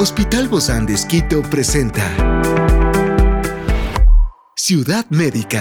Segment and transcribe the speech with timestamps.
[0.00, 2.04] Hospital Bozán de Esquito presenta
[4.54, 5.60] Ciudad Médica,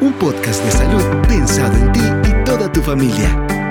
[0.00, 3.65] un podcast de salud pensado en ti y toda tu familia.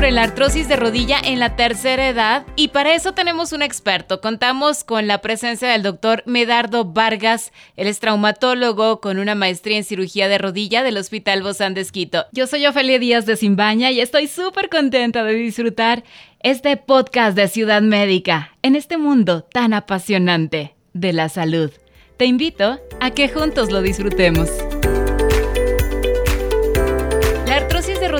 [0.00, 4.22] Sobre la artrosis de rodilla en la tercera edad y para eso tenemos un experto.
[4.22, 7.52] Contamos con la presencia del doctor Medardo Vargas.
[7.76, 12.24] Él es traumatólogo con una maestría en cirugía de rodilla del Hospital Bozán de Esquito.
[12.32, 16.02] Yo soy Ofelia Díaz de Simbaña y estoy súper contenta de disfrutar
[16.42, 21.72] este podcast de Ciudad Médica en este mundo tan apasionante de la salud.
[22.16, 24.48] Te invito a que juntos lo disfrutemos.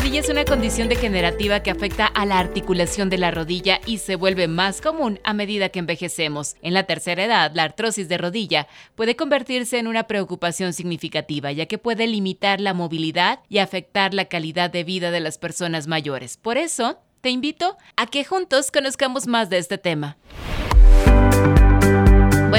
[0.01, 4.17] Rodilla es una condición degenerativa que afecta a la articulación de la rodilla y se
[4.17, 6.57] vuelve más común a medida que envejecemos.
[6.63, 11.67] En la tercera edad, la artrosis de rodilla puede convertirse en una preocupación significativa, ya
[11.67, 16.39] que puede limitar la movilidad y afectar la calidad de vida de las personas mayores.
[16.39, 20.17] Por eso, te invito a que juntos conozcamos más de este tema.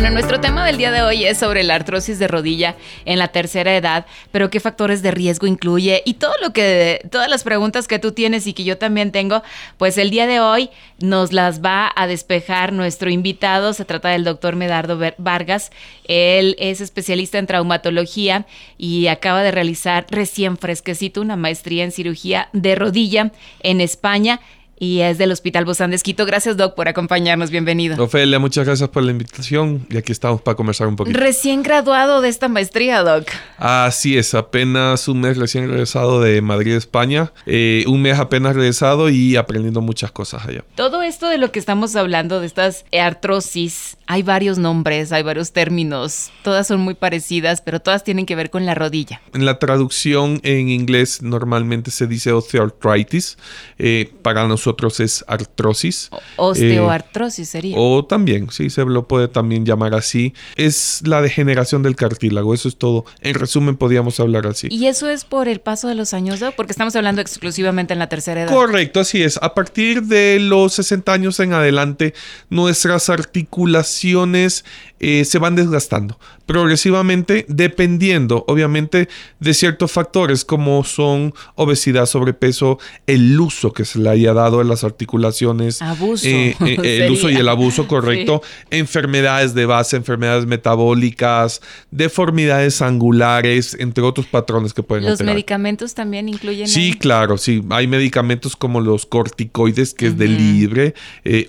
[0.02, 3.28] Bueno, nuestro tema del día de hoy es sobre la artrosis de rodilla en la
[3.28, 7.88] tercera edad, pero qué factores de riesgo incluye y todo lo que, todas las preguntas
[7.88, 9.44] que tú tienes y que yo también tengo,
[9.78, 13.74] pues el día de hoy nos las va a despejar nuestro invitado.
[13.74, 15.70] Se trata del doctor Medardo Vargas.
[16.06, 18.48] Él es especialista en traumatología
[18.80, 24.40] y acaba de realizar recién fresquecito una maestría en cirugía de rodilla en España
[24.82, 26.26] y es del Hospital Bozán de Esquito.
[26.26, 27.52] Gracias, Doc, por acompañarnos.
[27.52, 28.04] Bienvenido.
[28.04, 31.20] Ofelia, muchas gracias por la invitación y aquí estamos para conversar un poquito.
[31.20, 33.28] Recién graduado de esta maestría, Doc.
[33.60, 37.32] Así es, apenas un mes recién regresado de Madrid, España.
[37.46, 40.64] Eh, un mes apenas regresado y aprendiendo muchas cosas allá.
[40.74, 45.52] Todo esto de lo que estamos hablando, de estas artrosis, hay varios nombres, hay varios
[45.52, 46.32] términos.
[46.44, 49.22] Todas son muy parecidas, pero todas tienen que ver con la rodilla.
[49.36, 53.38] En la traducción en inglés normalmente se dice osteoarthritis.
[53.78, 56.10] Eh, para nosotros es artrosis.
[56.38, 57.76] osteoartrosis sería.
[57.78, 60.34] O también, sí, se lo puede también llamar así.
[60.56, 63.06] Es la degeneración del cartílago, eso es todo.
[63.22, 64.68] En resumen, podríamos hablar así.
[64.70, 68.10] ¿Y eso es por el paso de los años, Porque estamos hablando exclusivamente en la
[68.10, 68.54] tercera edad.
[68.54, 69.38] Correcto, así es.
[69.42, 72.14] A partir de los 60 años en adelante,
[72.50, 74.66] nuestras articulaciones
[75.00, 79.08] eh, se van desgastando progresivamente, dependiendo, obviamente,
[79.40, 84.66] de ciertos factores como son obesidad, sobrepeso, el uso que se le haya dado a
[84.66, 85.82] las articulaciones.
[85.82, 86.28] Abuso.
[86.28, 88.42] Eh, eh, el uso y el abuso, correcto.
[88.70, 91.62] Enfermedades de base, enfermedades metabólicas,
[91.92, 96.68] deformidades angulares, entre otros patrones que pueden ¿Los medicamentos también incluyen?
[96.68, 97.64] Sí, claro, sí.
[97.70, 100.94] Hay medicamentos como los corticoides, que es de libre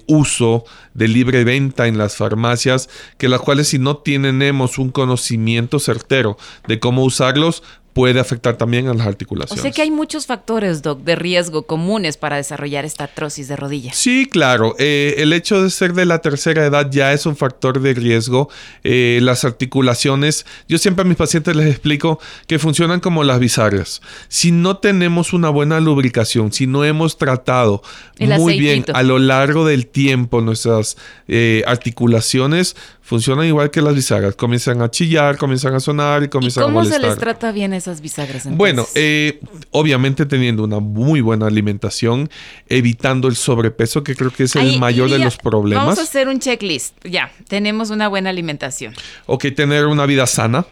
[0.06, 0.64] uso,
[0.94, 6.36] de libre venta en las farmacias, que las cuales si no tenemos un conocimiento certero
[6.66, 7.62] de cómo usarlos,
[7.92, 9.60] puede afectar también a las articulaciones.
[9.60, 13.56] O sea que hay muchos factores, Doc, de riesgo comunes para desarrollar esta artrosis de
[13.56, 13.92] rodilla.
[13.92, 14.74] Sí, claro.
[14.78, 18.48] Eh, el hecho de ser de la tercera edad ya es un factor de riesgo.
[18.82, 24.00] Eh, las articulaciones, yo siempre a mis pacientes les explico que funcionan como las bisagras.
[24.28, 27.82] Si no tenemos una buena lubricación, si no hemos tratado
[28.18, 30.96] muy bien a lo largo del tiempo nuestras
[31.28, 34.34] eh, articulaciones, funcionan igual que las bisagras.
[34.36, 37.00] Comienzan a chillar, comienzan a sonar y comienzan a molestar.
[37.00, 38.48] ¿Cómo se les trata bien esas bisagras?
[38.56, 39.40] Bueno, eh,
[39.70, 42.30] obviamente teniendo una muy buena alimentación,
[42.68, 45.84] evitando el sobrepeso, que creo que es el mayor de los problemas.
[45.84, 46.94] Vamos a hacer un checklist.
[47.04, 48.94] Ya, tenemos una buena alimentación.
[49.26, 50.64] Ok, tener una vida sana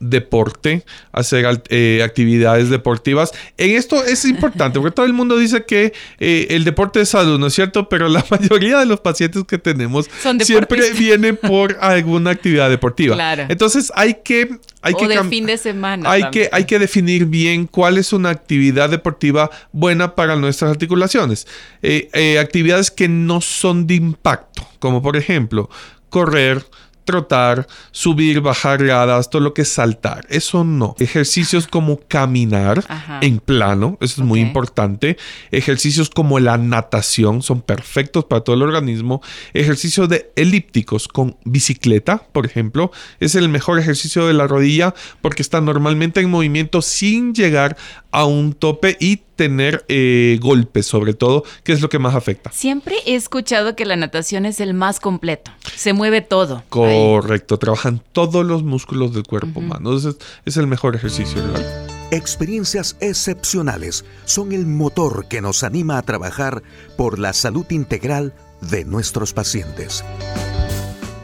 [0.00, 3.32] deporte, hacer eh, actividades deportivas.
[3.56, 7.38] En esto es importante, porque todo el mundo dice que eh, el deporte es salud,
[7.38, 7.88] ¿no es cierto?
[7.88, 10.10] Pero la mayoría de los pacientes que tenemos
[10.40, 13.14] siempre vienen por alguna actividad deportiva.
[13.14, 13.46] Claro.
[13.48, 14.58] Entonces hay que...
[14.84, 16.10] Hay o que de fin de semana.
[16.10, 21.46] Hay que, hay que definir bien cuál es una actividad deportiva buena para nuestras articulaciones.
[21.82, 25.70] Eh, actividades que no son de impacto, como por ejemplo
[26.12, 26.62] correr,
[27.04, 30.26] trotar, subir, bajar gradas, todo lo que es saltar.
[30.28, 30.94] Eso no.
[30.98, 32.84] Ejercicios como caminar
[33.20, 35.16] en plano, eso es muy importante.
[35.50, 39.22] Ejercicios como la natación son perfectos para todo el organismo.
[39.52, 42.90] Ejercicios de elípticos con bicicleta, por ejemplo,
[43.20, 47.76] es el mejor ejercicio de la rodilla porque está normalmente en movimiento sin llegar
[48.10, 52.50] a un tope y tener eh, golpes sobre todo, que es lo que más afecta.
[52.52, 56.62] Siempre he escuchado que la natación es el más completo, se mueve todo.
[56.68, 60.08] Correcto, trabajan todos los músculos del cuerpo humano, es,
[60.44, 61.42] es el mejor ejercicio.
[61.42, 61.86] ¿verdad?
[62.10, 66.62] Experiencias excepcionales son el motor que nos anima a trabajar
[66.96, 70.04] por la salud integral de nuestros pacientes.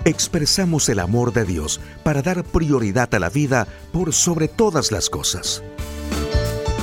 [0.05, 5.11] Expresamos el amor de Dios para dar prioridad a la vida por sobre todas las
[5.11, 5.63] cosas.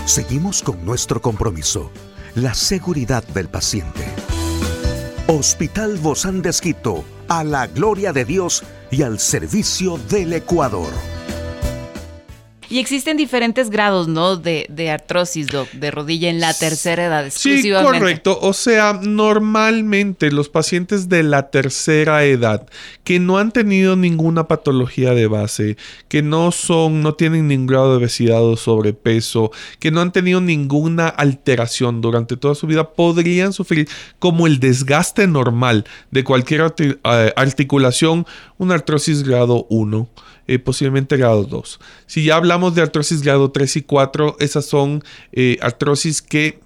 [0.05, 1.89] Seguimos con nuestro compromiso,
[2.35, 4.05] la seguridad del paciente.
[5.25, 10.93] Hospital Bozán de Esquito, a la gloria de Dios y al servicio del Ecuador.
[12.75, 14.35] Y existen diferentes grados, ¿no?
[14.35, 17.31] De, de artrosis, de rodilla en la tercera edad.
[17.33, 18.37] Sí, correcto.
[18.41, 22.67] O sea, normalmente los pacientes de la tercera edad
[23.05, 25.77] que no han tenido ninguna patología de base,
[26.09, 30.41] que no son, no tienen ningún grado de obesidad o sobrepeso, que no han tenido
[30.41, 33.87] ninguna alteración durante toda su vida, podrían sufrir
[34.19, 38.25] como el desgaste normal de cualquier eh, articulación,
[38.57, 40.09] una artrosis grado 1
[40.47, 41.79] eh, posiblemente grado 2.
[42.05, 46.59] Si ya hablamos de artrosis grado 3 y 4, esas son eh, artrosis que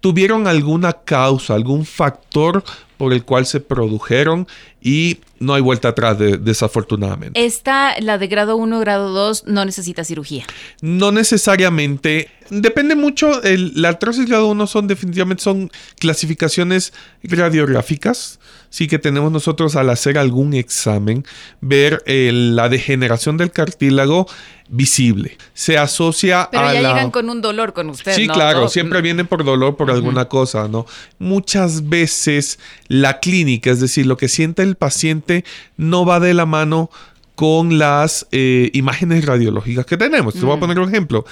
[0.00, 2.64] tuvieron alguna causa, algún factor
[2.96, 4.46] por el cual se produjeron
[4.80, 7.44] y no hay vuelta atrás desafortunadamente.
[7.44, 10.44] Esta, la de grado 1, grado 2, no necesita cirugía.
[10.82, 12.28] No necesariamente.
[12.50, 13.40] Depende mucho.
[13.42, 16.92] la artrosis grado 1 son definitivamente son clasificaciones
[17.22, 18.38] radiográficas.
[18.74, 21.24] Sí que tenemos nosotros al hacer algún examen,
[21.60, 24.26] ver eh, la degeneración del cartílago
[24.68, 25.38] visible.
[25.52, 28.16] Se asocia Pero ya llegan con un dolor con usted.
[28.16, 30.86] Sí, claro, siempre vienen por dolor por alguna cosa, ¿no?
[31.20, 35.44] Muchas veces la clínica, es decir, lo que siente el paciente,
[35.76, 36.90] no va de la mano
[37.36, 40.34] con las eh, imágenes radiológicas que tenemos.
[40.34, 41.24] Te voy a poner un ejemplo.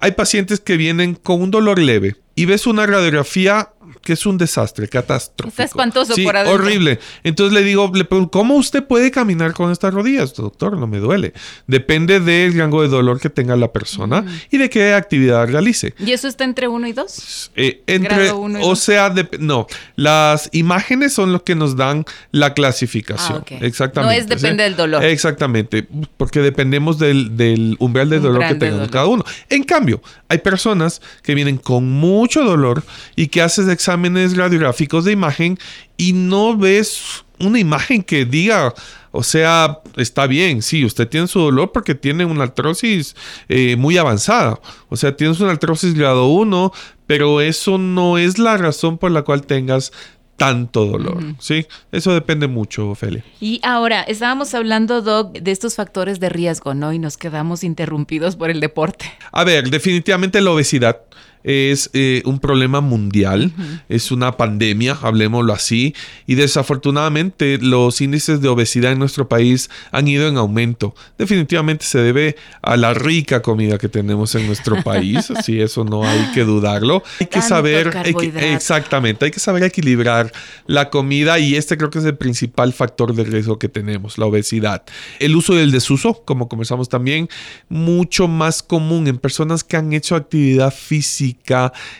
[0.00, 3.70] Hay pacientes que vienen con un dolor leve y ves una radiografía
[4.02, 5.48] que es un desastre, catastrófico.
[5.48, 6.62] Está espantoso por adentro.
[6.62, 6.98] Horrible.
[7.24, 10.34] Entonces le digo, le pregunto, ¿cómo usted puede caminar con estas rodillas?
[10.34, 11.32] Doctor, no me duele.
[11.66, 15.94] Depende del rango de dolor que tenga la persona y de qué actividad realice.
[15.98, 17.50] ¿Y eso está entre uno y dos?
[17.56, 19.66] Eh, entre, o sea, no,
[19.96, 23.44] las imágenes son los que nos dan la clasificación.
[23.50, 24.14] Ah, Exactamente.
[24.14, 25.04] No es depende del dolor.
[25.04, 25.86] Exactamente,
[26.16, 29.24] porque dependemos del, umbral de dolor que tengamos cada uno.
[29.48, 32.82] En cambio, hay personas que vienen con mucho dolor
[33.16, 35.58] y que haces exámenes radiográficos de imagen
[35.96, 38.74] y no ves una imagen que diga,
[39.12, 43.16] o sea, está bien, sí, usted tiene su dolor porque tiene una artrosis
[43.48, 44.60] eh, muy avanzada.
[44.90, 46.70] O sea, tienes una artrosis grado 1,
[47.06, 49.90] pero eso no es la razón por la cual tengas
[50.36, 51.66] tanto dolor, ¿sí?
[51.90, 53.24] Eso depende mucho, Ophelia.
[53.40, 56.92] Y ahora, estábamos hablando, Doc, de estos factores de riesgo, ¿no?
[56.92, 59.10] Y nos quedamos interrumpidos por el deporte.
[59.32, 61.00] A ver, definitivamente la obesidad
[61.48, 63.50] es eh, un problema mundial,
[63.88, 65.94] es una pandemia, hablemoslo así,
[66.26, 70.94] y desafortunadamente los índices de obesidad en nuestro país han ido en aumento.
[71.16, 76.06] Definitivamente se debe a la rica comida que tenemos en nuestro país, así eso no
[76.06, 77.02] hay que dudarlo.
[77.18, 80.30] Hay que saber, exactamente, hay que saber equilibrar
[80.66, 84.26] la comida y este creo que es el principal factor de riesgo que tenemos, la
[84.26, 84.82] obesidad.
[85.18, 87.30] El uso del desuso, como comenzamos también,
[87.70, 91.37] mucho más común en personas que han hecho actividad física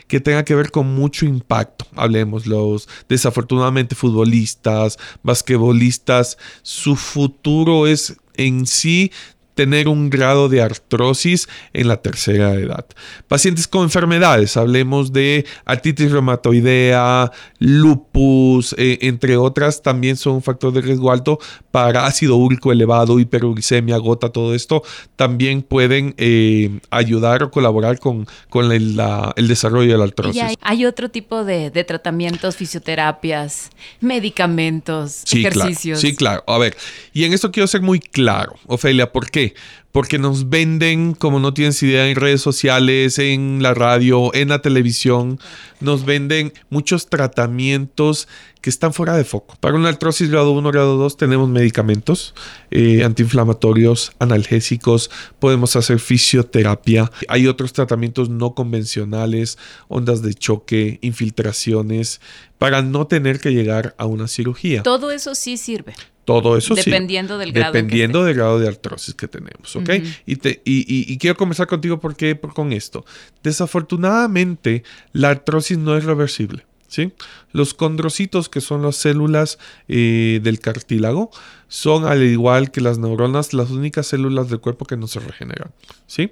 [0.07, 1.85] que tenga que ver con mucho impacto.
[1.95, 9.11] Hablemos los desafortunadamente futbolistas, basquetbolistas, su futuro es en sí
[9.55, 12.85] tener un grado de artrosis en la tercera edad.
[13.27, 20.71] Pacientes con enfermedades, hablemos de artritis reumatoidea, lupus, eh, entre otras, también son un factor
[20.71, 21.39] de riesgo alto
[21.71, 24.81] para ácido úrico elevado, hiperuricemia, gota, todo esto
[25.15, 28.95] también pueden eh, ayudar o colaborar con, con el,
[29.35, 30.41] desarrollo de la artrosis.
[30.61, 33.69] hay, otro tipo de, tratamientos, fisioterapias,
[33.99, 35.99] medicamentos, ejercicios.
[35.99, 36.43] sí, claro.
[36.47, 36.77] A ver,
[37.13, 39.48] y en esto quiero ser muy claro, Ofelia, ¿por qué?
[39.91, 44.61] Porque nos venden, como no tienes idea, en redes sociales, en la radio, en la
[44.61, 45.39] televisión,
[45.79, 48.27] nos venden muchos tratamientos
[48.61, 49.55] que están fuera de foco.
[49.59, 52.35] Para una artrosis grado 1, grado 2 tenemos medicamentos
[52.71, 57.11] eh, antiinflamatorios, analgésicos, podemos hacer fisioterapia.
[57.27, 62.19] Hay otros tratamientos no convencionales, ondas de choque, infiltraciones,
[62.57, 64.83] para no tener que llegar a una cirugía.
[64.83, 65.95] Todo eso sí sirve.
[66.29, 67.73] Todo eso Dependiendo del grado.
[67.73, 69.89] Dependiendo del grado de artrosis que tenemos, ¿ok?
[70.27, 73.03] y, te, y, quiero comenzar contigo porque, con esto.
[73.41, 77.13] Desafortunadamente, la artrosis no es reversible, ¿sí?
[77.51, 79.57] Los condrocitos, que son las células
[79.87, 81.31] eh, del cartílago,
[81.69, 85.71] son al igual que las neuronas las únicas células del cuerpo que no se regeneran,
[86.07, 86.31] ¿sí?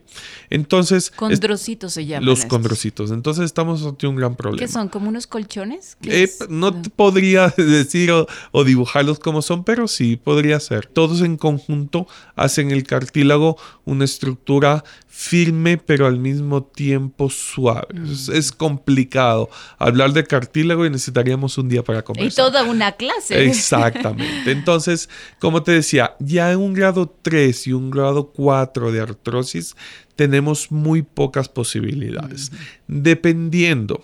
[0.50, 1.12] Entonces...
[1.12, 2.25] Condrocitos se llaman.
[2.25, 3.12] Los condrocitos.
[3.12, 4.60] Entonces estamos ante un gran problema.
[4.60, 4.89] ¿Qué son?
[4.89, 5.96] ¿Como unos colchones?
[6.01, 10.88] Eh, no te podría decir o, dibujarlos como son, pero sí podría ser.
[10.88, 17.88] Todos en conjunto hacen el cartílago una estructura firme, pero al mismo tiempo suave.
[18.12, 22.32] Es, es, complicado hablar de cartílago y necesitaríamos un día para conversar.
[22.32, 23.46] Y toda una clase.
[23.46, 24.51] Exactamente.
[24.51, 25.10] Entonces,
[25.40, 29.76] como te decía, ya en un grado 3 y un grado 4 de artrosis
[30.16, 32.52] tenemos muy pocas posibilidades.
[32.88, 34.04] Dependiendo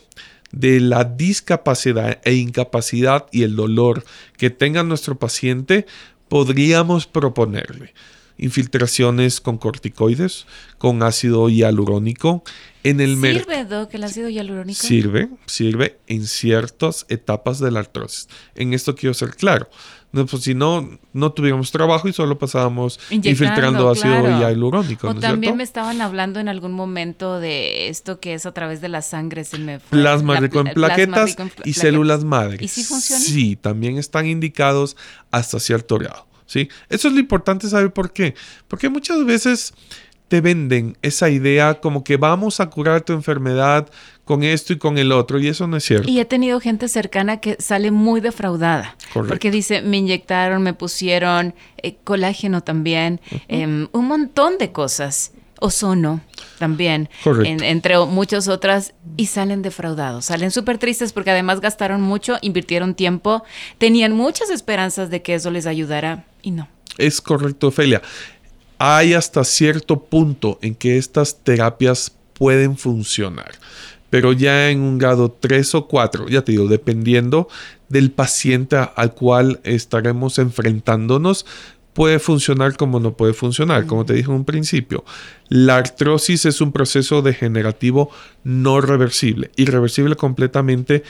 [0.52, 4.04] de la discapacidad e incapacidad y el dolor
[4.38, 5.88] que tenga nuestro paciente,
[6.28, 7.94] podríamos proponerle
[8.44, 10.46] infiltraciones con corticoides,
[10.78, 12.44] con ácido hialurónico.
[12.84, 14.82] En el ¿Sirve, Doc, el ácido hialurónico?
[14.82, 18.28] Sirve, sirve en ciertas etapas de la artrosis.
[18.56, 19.70] En esto quiero ser claro.
[20.12, 25.08] No, pues si no, no tuviéramos trabajo y solo pasábamos infiltrando ácido hialurónico.
[25.08, 28.90] O también me estaban hablando en algún momento de esto que es a través de
[28.90, 29.46] la sangre.
[29.46, 32.58] Se me Plasma rico en plaquetas y células madre.
[32.60, 33.24] ¿Y si funciona?
[33.24, 34.98] Sí, también están indicados
[35.32, 36.33] hasta cierto grado.
[36.46, 36.70] ¿Sí?
[36.90, 38.36] Eso es lo importante saber por qué.
[38.68, 39.74] Porque muchas veces
[40.28, 43.88] te venden esa idea como que vamos a curar tu enfermedad
[44.26, 46.10] con esto y con el otro, y eso no es cierto.
[46.10, 51.54] Y he tenido gente cercana que sale muy defraudada, porque dice, me inyectaron, me pusieron
[51.78, 56.22] eh, colágeno también, em, un montón de cosas, ozono
[56.58, 57.10] también,
[57.46, 63.44] entre muchas otras, y salen defraudados, salen súper tristes porque además gastaron mucho, invirtieron tiempo,
[63.78, 66.70] tenían muchas esperanzas de que eso les ayudara, y no.
[67.00, 68.04] Es correcto, Ophelia.
[68.78, 73.54] Hay hasta cierto punto en que estas terapias pueden funcionar
[74.14, 77.48] pero ya en un grado 3 o 4, ya te digo, dependiendo
[77.90, 81.48] del paciente al cual estaremos enfrentándonos,
[81.94, 83.88] puede funcionar como no puede funcionar.
[83.88, 85.04] Como te dije en un principio,
[85.50, 88.12] la artrosis es un proceso degenerativo
[88.44, 91.02] no reversible, irreversible completamente,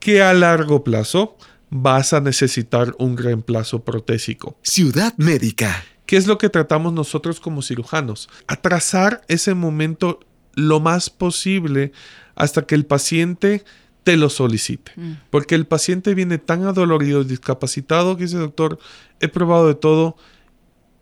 [0.00, 1.36] que a largo plazo
[1.70, 4.58] vas a necesitar un reemplazo protésico.
[4.62, 5.84] Ciudad médica.
[6.04, 8.28] ¿Qué es lo que tratamos nosotros como cirujanos?
[8.48, 10.20] Atrasar ese momento
[10.54, 11.92] lo más posible
[12.34, 13.64] hasta que el paciente
[14.02, 14.92] te lo solicite.
[14.96, 15.12] Mm.
[15.30, 18.78] Porque el paciente viene tan adolorido y discapacitado que dice, doctor,
[19.20, 20.16] he probado de todo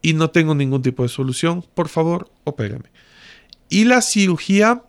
[0.03, 1.65] y no tengo ningún tipo de solución.
[1.75, 2.91] Por favor, opérame.
[3.71, 4.83] Y la cirugía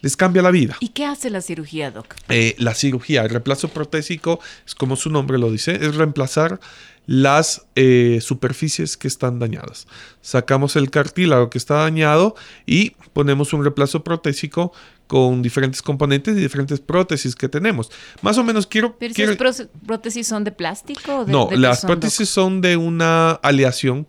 [0.00, 0.76] les cambia la vida.
[0.80, 2.14] ¿Y qué hace la cirugía, doc?
[2.28, 6.60] Eh, la cirugía, el reemplazo protésico, es como su nombre lo dice, es reemplazar
[7.06, 9.86] las eh, superficies que están dañadas.
[10.20, 14.72] Sacamos el cartílago que está dañado y ponemos un reemplazo protésico
[15.06, 17.90] con diferentes componentes y diferentes prótesis que tenemos.
[18.22, 18.96] Más o menos quiero...
[18.96, 21.24] ¿Pero esas prótesis son de plástico?
[21.26, 24.06] no, las prótesis son de una aleación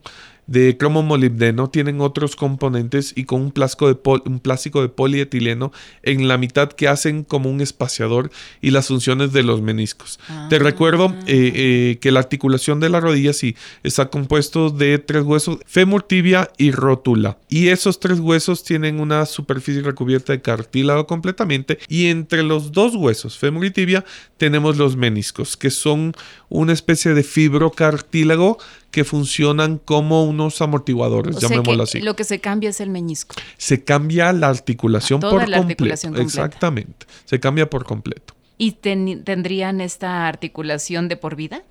[0.51, 5.71] de cromo molibdeno tienen otros componentes y con un plástico, de un plástico de polietileno
[6.03, 8.31] en la mitad que hacen como un espaciador
[8.61, 10.19] y las funciones de los meniscos.
[10.49, 10.59] Te ah.
[10.59, 15.59] recuerdo eh, eh, que la articulación de la rodilla sí está compuesto de tres huesos,
[15.65, 17.37] fémur, tibia y rótula.
[17.47, 22.95] Y esos tres huesos tienen una superficie recubierta de cartílago completamente y entre los dos
[22.95, 24.03] huesos, fémur y tibia,
[24.35, 26.13] tenemos los meniscos, que son
[26.49, 28.57] una especie de fibrocartílago
[28.91, 32.01] que funcionan como unos amortiguadores, llamémoslo así.
[32.01, 33.35] Lo que se cambia es el meñisco.
[33.57, 36.07] Se cambia la articulación por completo.
[36.17, 37.07] Exactamente.
[37.25, 38.35] Se cambia por completo.
[38.57, 41.63] ¿Y tendrían esta articulación de por vida?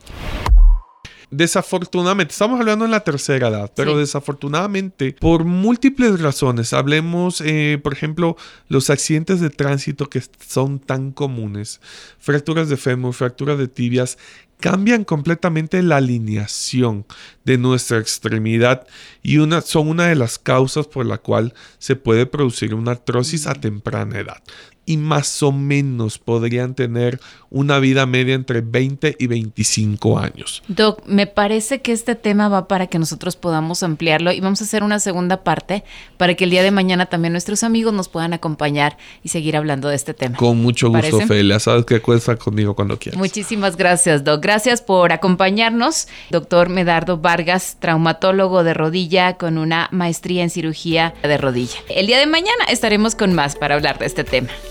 [1.30, 7.92] Desafortunadamente, estamos hablando en la tercera edad, pero desafortunadamente, por múltiples razones, hablemos, eh, por
[7.92, 8.36] ejemplo,
[8.66, 11.80] los accidentes de tránsito que son tan comunes,
[12.18, 14.18] fracturas de fémur, fracturas de tibias,
[14.60, 17.06] cambian completamente la alineación
[17.44, 18.86] de nuestra extremidad
[19.22, 23.46] y una, son una de las causas por la cual se puede producir una artrosis
[23.46, 24.42] a temprana edad
[24.90, 30.64] y más o menos podrían tener una vida media entre 20 y 25 años.
[30.66, 34.64] Doc, me parece que este tema va para que nosotros podamos ampliarlo y vamos a
[34.64, 35.84] hacer una segunda parte
[36.16, 39.88] para que el día de mañana también nuestros amigos nos puedan acompañar y seguir hablando
[39.88, 40.36] de este tema.
[40.36, 41.60] Con mucho gusto, Felia.
[41.60, 43.16] Sabes que cuesta conmigo cuando quieras.
[43.16, 44.42] Muchísimas gracias, Doc.
[44.42, 46.08] Gracias por acompañarnos.
[46.30, 51.78] Doctor Medardo Vargas, traumatólogo de rodilla con una maestría en cirugía de rodilla.
[51.88, 54.48] El día de mañana estaremos con más para hablar de este tema.